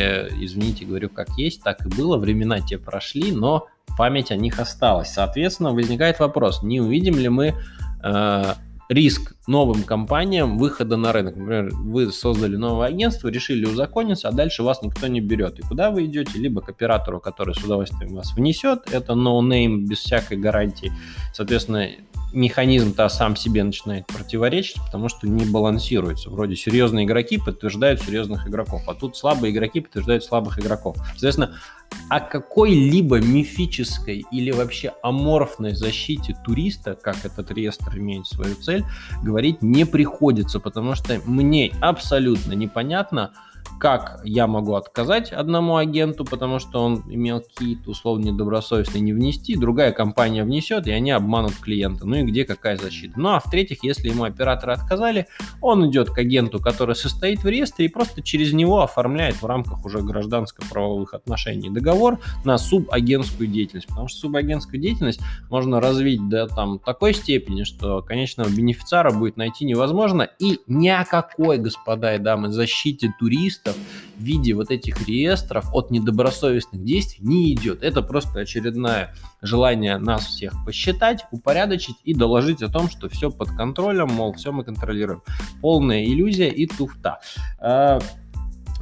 извините, 0.40 0.84
говорю 0.84 1.08
как 1.08 1.30
есть, 1.36 1.64
так 1.64 1.84
и 1.84 1.88
было, 1.88 2.16
времена 2.16 2.60
те 2.60 2.78
прошли, 2.78 3.32
но 3.32 3.66
память 3.98 4.30
о 4.30 4.36
них 4.36 4.60
осталась. 4.60 5.12
Соответственно, 5.12 5.72
возникает 5.72 6.20
вопрос, 6.20 6.62
не 6.62 6.80
увидим 6.80 7.16
ли 7.16 7.28
мы 7.28 7.56
Э, 8.02 8.54
риск 8.90 9.34
новым 9.46 9.84
компаниям 9.84 10.58
выхода 10.58 10.96
на 10.96 11.12
рынок. 11.12 11.36
Например, 11.36 11.70
вы 11.72 12.10
создали 12.10 12.56
новое 12.56 12.88
агентство, 12.88 13.28
решили 13.28 13.64
узакониться, 13.64 14.28
а 14.28 14.32
дальше 14.32 14.64
вас 14.64 14.82
никто 14.82 15.06
не 15.06 15.20
берет. 15.20 15.60
И 15.60 15.62
куда 15.62 15.92
вы 15.92 16.06
идете? 16.06 16.38
Либо 16.38 16.60
к 16.60 16.68
оператору, 16.68 17.20
который 17.20 17.54
с 17.54 17.58
удовольствием 17.58 18.16
вас 18.16 18.34
внесет, 18.34 18.92
это 18.92 19.12
no-name 19.12 19.86
без 19.86 19.98
всякой 19.98 20.38
гарантии. 20.38 20.92
Соответственно, 21.32 21.88
механизм-то 22.32 23.08
сам 23.08 23.36
себе 23.36 23.62
начинает 23.62 24.06
противоречить, 24.08 24.76
потому 24.84 25.08
что 25.08 25.28
не 25.28 25.44
балансируется. 25.44 26.28
Вроде 26.28 26.56
серьезные 26.56 27.06
игроки 27.06 27.38
подтверждают 27.38 28.00
серьезных 28.00 28.48
игроков, 28.48 28.82
а 28.88 28.94
тут 28.94 29.16
слабые 29.16 29.52
игроки 29.52 29.80
подтверждают 29.80 30.24
слабых 30.24 30.58
игроков. 30.58 30.96
Соответственно, 31.12 31.54
о 32.08 32.20
какой-либо 32.20 33.20
мифической 33.20 34.24
или 34.32 34.50
вообще 34.50 34.92
аморфной 35.02 35.74
защите 35.74 36.36
туриста, 36.44 36.94
как 36.94 37.24
этот 37.24 37.50
реестр 37.52 37.98
имеет 37.98 38.26
свою 38.26 38.56
цель, 38.56 38.84
говорить 39.22 39.62
не 39.62 39.84
приходится, 39.86 40.58
потому 40.58 40.94
что 40.94 41.20
мне 41.24 41.72
абсолютно 41.80 42.52
непонятно, 42.52 43.32
как 43.78 44.20
я 44.24 44.46
могу 44.46 44.74
отказать 44.74 45.32
одному 45.32 45.76
агенту, 45.76 46.24
потому 46.24 46.58
что 46.58 46.82
он 46.82 47.02
имел 47.08 47.40
какие-то 47.40 47.90
условно 47.90 48.26
недобросовестные 48.26 49.00
не 49.00 49.12
внести, 49.12 49.56
другая 49.56 49.92
компания 49.92 50.44
внесет, 50.44 50.86
и 50.86 50.90
они 50.90 51.10
обманут 51.10 51.54
клиента. 51.56 52.06
Ну 52.06 52.16
и 52.16 52.22
где 52.22 52.44
какая 52.44 52.76
защита? 52.76 53.18
Ну 53.18 53.30
а 53.30 53.40
в-третьих, 53.40 53.84
если 53.84 54.08
ему 54.08 54.24
операторы 54.24 54.72
отказали, 54.72 55.26
он 55.60 55.88
идет 55.88 56.10
к 56.10 56.18
агенту, 56.18 56.58
который 56.60 56.94
состоит 56.94 57.42
в 57.42 57.48
реестре, 57.48 57.86
и 57.86 57.88
просто 57.88 58.22
через 58.22 58.52
него 58.52 58.82
оформляет 58.82 59.40
в 59.40 59.46
рамках 59.46 59.84
уже 59.84 60.00
гражданско-правовых 60.00 61.14
отношений 61.14 61.70
договор 61.70 62.18
на 62.44 62.58
субагентскую 62.58 63.48
деятельность. 63.48 63.88
Потому 63.88 64.08
что 64.08 64.20
субагентскую 64.20 64.80
деятельность 64.80 65.20
можно 65.48 65.80
развить 65.80 66.28
до 66.28 66.46
там, 66.46 66.78
такой 66.78 67.14
степени, 67.14 67.64
что 67.64 68.02
конечного 68.02 68.48
бенефициара 68.48 69.10
будет 69.10 69.36
найти 69.36 69.64
невозможно, 69.64 70.28
и 70.38 70.60
ни 70.66 70.88
о 70.88 71.04
какой, 71.04 71.58
господа 71.58 72.14
и 72.14 72.18
дамы, 72.18 72.50
защите 72.50 73.12
туриста 73.18 73.59
туристов 73.62 73.76
в 74.16 74.22
виде 74.22 74.54
вот 74.54 74.70
этих 74.70 75.06
реестров 75.06 75.66
от 75.72 75.90
недобросовестных 75.90 76.84
действий 76.84 77.26
не 77.26 77.54
идет. 77.54 77.82
Это 77.82 78.02
просто 78.02 78.40
очередное 78.40 79.14
желание 79.40 79.96
нас 79.98 80.26
всех 80.26 80.52
посчитать, 80.64 81.24
упорядочить 81.30 81.96
и 82.04 82.14
доложить 82.14 82.62
о 82.62 82.68
том, 82.68 82.90
что 82.90 83.08
все 83.08 83.30
под 83.30 83.50
контролем, 83.50 84.08
мол, 84.08 84.34
все 84.34 84.52
мы 84.52 84.64
контролируем. 84.64 85.22
Полная 85.60 86.04
иллюзия 86.04 86.48
и 86.48 86.66
туфта. 86.66 87.20
А, 87.58 87.98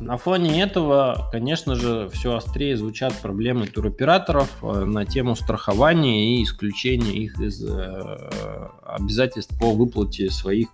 на 0.01 0.17
фоне 0.17 0.63
этого, 0.63 1.29
конечно 1.33 1.75
же, 1.75 2.09
все 2.13 2.37
острее 2.37 2.77
звучат 2.77 3.15
проблемы 3.21 3.67
туроператоров 3.67 4.49
э, 4.63 4.85
на 4.85 5.05
тему 5.05 5.35
страхования 5.35 6.37
и 6.37 6.45
исключения 6.45 7.13
их 7.13 7.41
из 7.41 7.65
э, 7.65 8.71
обязательств 8.85 9.59
по 9.59 9.73
выплате 9.73 10.31
своих 10.31 10.69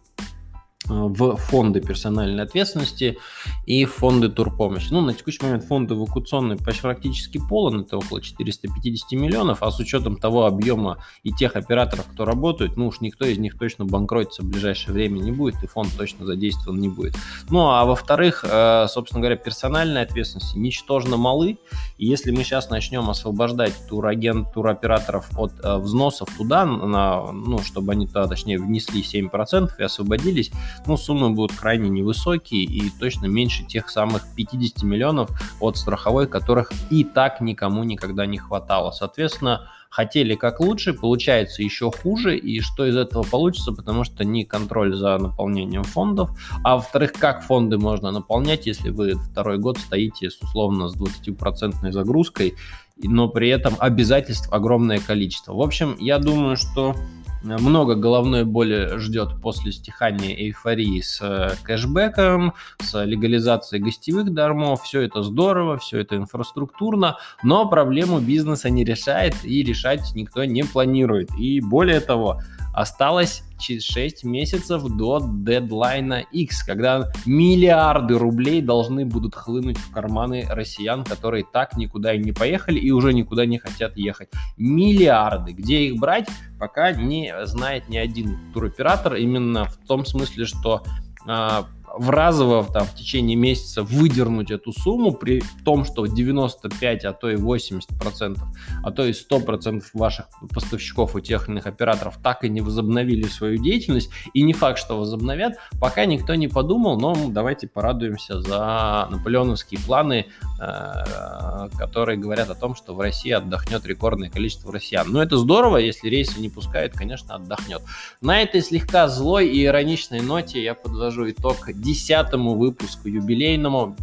в 0.94 1.36
фонды 1.36 1.80
персональной 1.80 2.44
ответственности 2.44 3.18
и 3.66 3.84
фонды 3.84 4.28
турпомощи. 4.28 4.88
Ну, 4.90 5.00
на 5.00 5.14
текущий 5.14 5.42
момент 5.42 5.64
фонды 5.64 5.94
эвакуационные 5.94 6.58
почти 6.58 6.82
практически 6.82 7.38
полон, 7.38 7.80
это 7.80 7.96
около 7.98 8.20
450 8.20 9.12
миллионов, 9.12 9.62
а 9.62 9.70
с 9.70 9.78
учетом 9.80 10.16
того 10.16 10.46
объема 10.46 10.98
и 11.22 11.32
тех 11.32 11.56
операторов, 11.56 12.06
кто 12.12 12.24
работает, 12.24 12.76
ну 12.76 12.88
уж 12.88 13.00
никто 13.00 13.24
из 13.24 13.38
них 13.38 13.58
точно 13.58 13.84
банкротиться 13.84 14.42
в 14.42 14.46
ближайшее 14.46 14.94
время 14.94 15.18
не 15.18 15.32
будет, 15.32 15.62
и 15.62 15.66
фонд 15.66 15.90
точно 15.96 16.26
задействован 16.26 16.78
не 16.78 16.88
будет. 16.88 17.16
Ну, 17.50 17.70
а 17.70 17.84
во-вторых, 17.84 18.44
э, 18.48 18.86
собственно 18.88 19.20
говоря, 19.20 19.36
персональная 19.36 20.02
ответственность 20.02 20.56
ничтожно 20.56 21.16
малы, 21.16 21.58
и 21.98 22.06
если 22.06 22.30
мы 22.30 22.44
сейчас 22.44 22.70
начнем 22.70 23.08
освобождать 23.10 23.74
турагент, 23.88 24.52
туроператоров 24.52 25.28
от 25.38 25.52
э, 25.62 25.76
взносов 25.76 26.28
туда, 26.36 26.64
на, 26.64 27.32
ну, 27.32 27.58
чтобы 27.60 27.92
они 27.92 28.06
туда, 28.06 28.26
точнее, 28.26 28.58
внесли 28.58 29.02
7% 29.02 29.70
и 29.78 29.82
освободились, 29.82 30.50
ну, 30.86 30.96
суммы 30.96 31.30
будут 31.30 31.56
крайне 31.56 31.88
невысокие 31.88 32.62
и 32.64 32.90
точно 32.90 33.26
меньше 33.26 33.64
тех 33.64 33.88
самых 33.88 34.22
50 34.36 34.82
миллионов 34.82 35.30
от 35.60 35.76
страховой, 35.76 36.26
которых 36.26 36.72
и 36.90 37.04
так 37.04 37.40
никому 37.40 37.84
никогда 37.84 38.26
не 38.26 38.38
хватало. 38.38 38.90
Соответственно, 38.90 39.68
хотели 39.94 40.34
как 40.34 40.58
лучше, 40.58 40.92
получается 40.92 41.62
еще 41.62 41.92
хуже, 41.92 42.36
и 42.36 42.60
что 42.60 42.84
из 42.84 42.96
этого 42.96 43.22
получится, 43.22 43.72
потому 43.72 44.02
что 44.02 44.24
не 44.24 44.44
контроль 44.44 44.96
за 44.96 45.18
наполнением 45.18 45.84
фондов, 45.84 46.30
а 46.64 46.76
во-вторых, 46.76 47.12
как 47.12 47.44
фонды 47.44 47.78
можно 47.78 48.10
наполнять, 48.10 48.66
если 48.66 48.90
вы 48.90 49.14
второй 49.14 49.58
год 49.58 49.78
стоите 49.78 50.30
с 50.30 50.42
условно 50.42 50.88
с 50.88 50.96
20% 50.96 51.92
загрузкой, 51.92 52.54
но 52.96 53.28
при 53.28 53.48
этом 53.48 53.74
обязательств 53.78 54.52
огромное 54.52 54.98
количество. 54.98 55.52
В 55.54 55.60
общем, 55.60 55.96
я 56.00 56.18
думаю, 56.18 56.56
что 56.56 56.96
много 57.44 57.94
головной 57.94 58.44
боли 58.44 58.96
ждет 58.96 59.40
после 59.40 59.72
стихания 59.72 60.34
эйфории 60.34 61.00
с 61.00 61.20
э, 61.20 61.54
кэшбэком, 61.62 62.54
с 62.80 63.04
легализацией 63.04 63.82
гостевых 63.82 64.32
дармов. 64.32 64.82
Все 64.82 65.02
это 65.02 65.22
здорово, 65.22 65.76
все 65.76 66.00
это 66.00 66.16
инфраструктурно, 66.16 67.18
но 67.42 67.68
проблему 67.68 68.18
бизнеса 68.18 68.70
не 68.70 68.84
решает 68.84 69.34
и 69.44 69.62
решать 69.62 70.14
никто 70.14 70.44
не 70.44 70.62
планирует. 70.62 71.30
И 71.38 71.60
более 71.60 72.00
того, 72.00 72.40
осталось 72.74 73.42
6 73.60 74.24
месяцев 74.24 74.82
до 74.96 75.20
дедлайна 75.22 76.24
X, 76.32 76.64
когда 76.64 77.10
миллиарды 77.24 78.18
рублей 78.18 78.60
должны 78.60 79.06
будут 79.06 79.34
хлынуть 79.34 79.78
в 79.78 79.90
карманы 79.90 80.46
россиян, 80.50 81.04
которые 81.04 81.44
так 81.50 81.76
никуда 81.76 82.14
и 82.14 82.18
не 82.18 82.32
поехали 82.32 82.78
и 82.78 82.90
уже 82.90 83.14
никуда 83.14 83.46
не 83.46 83.58
хотят 83.58 83.96
ехать. 83.96 84.28
Миллиарды. 84.56 85.52
Где 85.52 85.84
их 85.84 86.00
брать, 86.00 86.28
пока 86.58 86.92
не 86.92 87.32
знает 87.46 87.88
ни 87.88 87.96
один 87.96 88.52
туроператор, 88.52 89.14
именно 89.14 89.66
в 89.66 89.76
том 89.86 90.04
смысле, 90.04 90.44
что 90.44 90.82
а, 91.26 91.66
в 91.96 92.10
разово 92.10 92.64
там, 92.64 92.86
в 92.86 92.94
течение 92.94 93.36
месяца 93.36 93.82
выдернуть 93.82 94.50
эту 94.50 94.72
сумму 94.72 95.12
при 95.12 95.42
том, 95.64 95.84
что 95.84 96.06
95, 96.06 97.04
а 97.04 97.12
то 97.12 97.30
и 97.30 97.36
80 97.36 97.88
процентов, 97.98 98.44
а 98.82 98.90
то 98.90 99.04
и 99.04 99.12
100 99.12 99.40
процентов 99.40 99.90
ваших 99.94 100.26
поставщиков 100.52 101.16
и 101.16 101.22
тех 101.22 101.48
иных 101.48 101.66
операторов 101.66 102.18
так 102.22 102.44
и 102.44 102.48
не 102.48 102.60
возобновили 102.60 103.24
свою 103.24 103.58
деятельность, 103.58 104.10
и 104.32 104.42
не 104.42 104.52
факт, 104.52 104.78
что 104.78 104.98
возобновят, 104.98 105.54
пока 105.80 106.04
никто 106.04 106.34
не 106.34 106.48
подумал, 106.48 106.98
но 106.98 107.14
давайте 107.28 107.68
порадуемся 107.68 108.40
за 108.40 109.08
наполеоновские 109.10 109.80
планы, 109.80 110.26
э, 110.60 111.68
которые 111.78 112.18
говорят 112.18 112.50
о 112.50 112.54
том, 112.54 112.74
что 112.74 112.94
в 112.94 113.00
России 113.00 113.30
отдохнет 113.30 113.84
рекордное 113.86 114.30
количество 114.30 114.72
россиян. 114.72 115.06
Но 115.10 115.22
это 115.22 115.36
здорово, 115.36 115.78
если 115.78 116.08
рейсы 116.08 116.40
не 116.40 116.48
пускают, 116.48 116.94
конечно, 116.94 117.34
отдохнет. 117.34 117.82
На 118.20 118.42
этой 118.42 118.62
слегка 118.62 119.08
злой 119.08 119.48
и 119.48 119.64
ироничной 119.64 120.20
ноте 120.20 120.62
я 120.62 120.74
подвожу 120.74 121.30
итог 121.30 121.68
десятому 121.84 122.54
выпуску 122.54 123.08
юбилейному. 123.08 123.96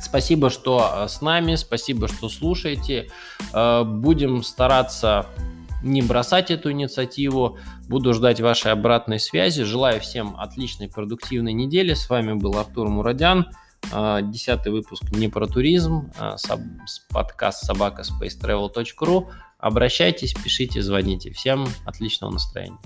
Спасибо, 0.00 0.50
что 0.50 1.06
с 1.08 1.20
нами, 1.20 1.54
спасибо, 1.54 2.08
что 2.08 2.28
слушаете. 2.28 3.08
Будем 3.52 4.42
стараться 4.42 5.26
не 5.82 6.02
бросать 6.02 6.50
эту 6.50 6.70
инициативу. 6.70 7.58
Буду 7.88 8.12
ждать 8.14 8.40
вашей 8.40 8.72
обратной 8.72 9.18
связи. 9.18 9.64
Желаю 9.64 10.00
всем 10.00 10.36
отличной 10.36 10.88
продуктивной 10.88 11.52
недели. 11.52 11.94
С 11.94 12.08
вами 12.08 12.34
был 12.34 12.58
Артур 12.58 12.88
Мурадян. 12.88 13.46
А, 13.92 14.22
десятый 14.22 14.72
выпуск 14.72 15.02
не 15.12 15.28
про 15.28 15.46
туризм, 15.46 16.12
подкаст 17.10 17.64
собака 17.64 18.02
spacetravel.ru. 18.02 19.28
Обращайтесь, 19.58 20.34
пишите, 20.34 20.82
звоните. 20.82 21.32
Всем 21.32 21.66
отличного 21.84 22.32
настроения. 22.32 22.78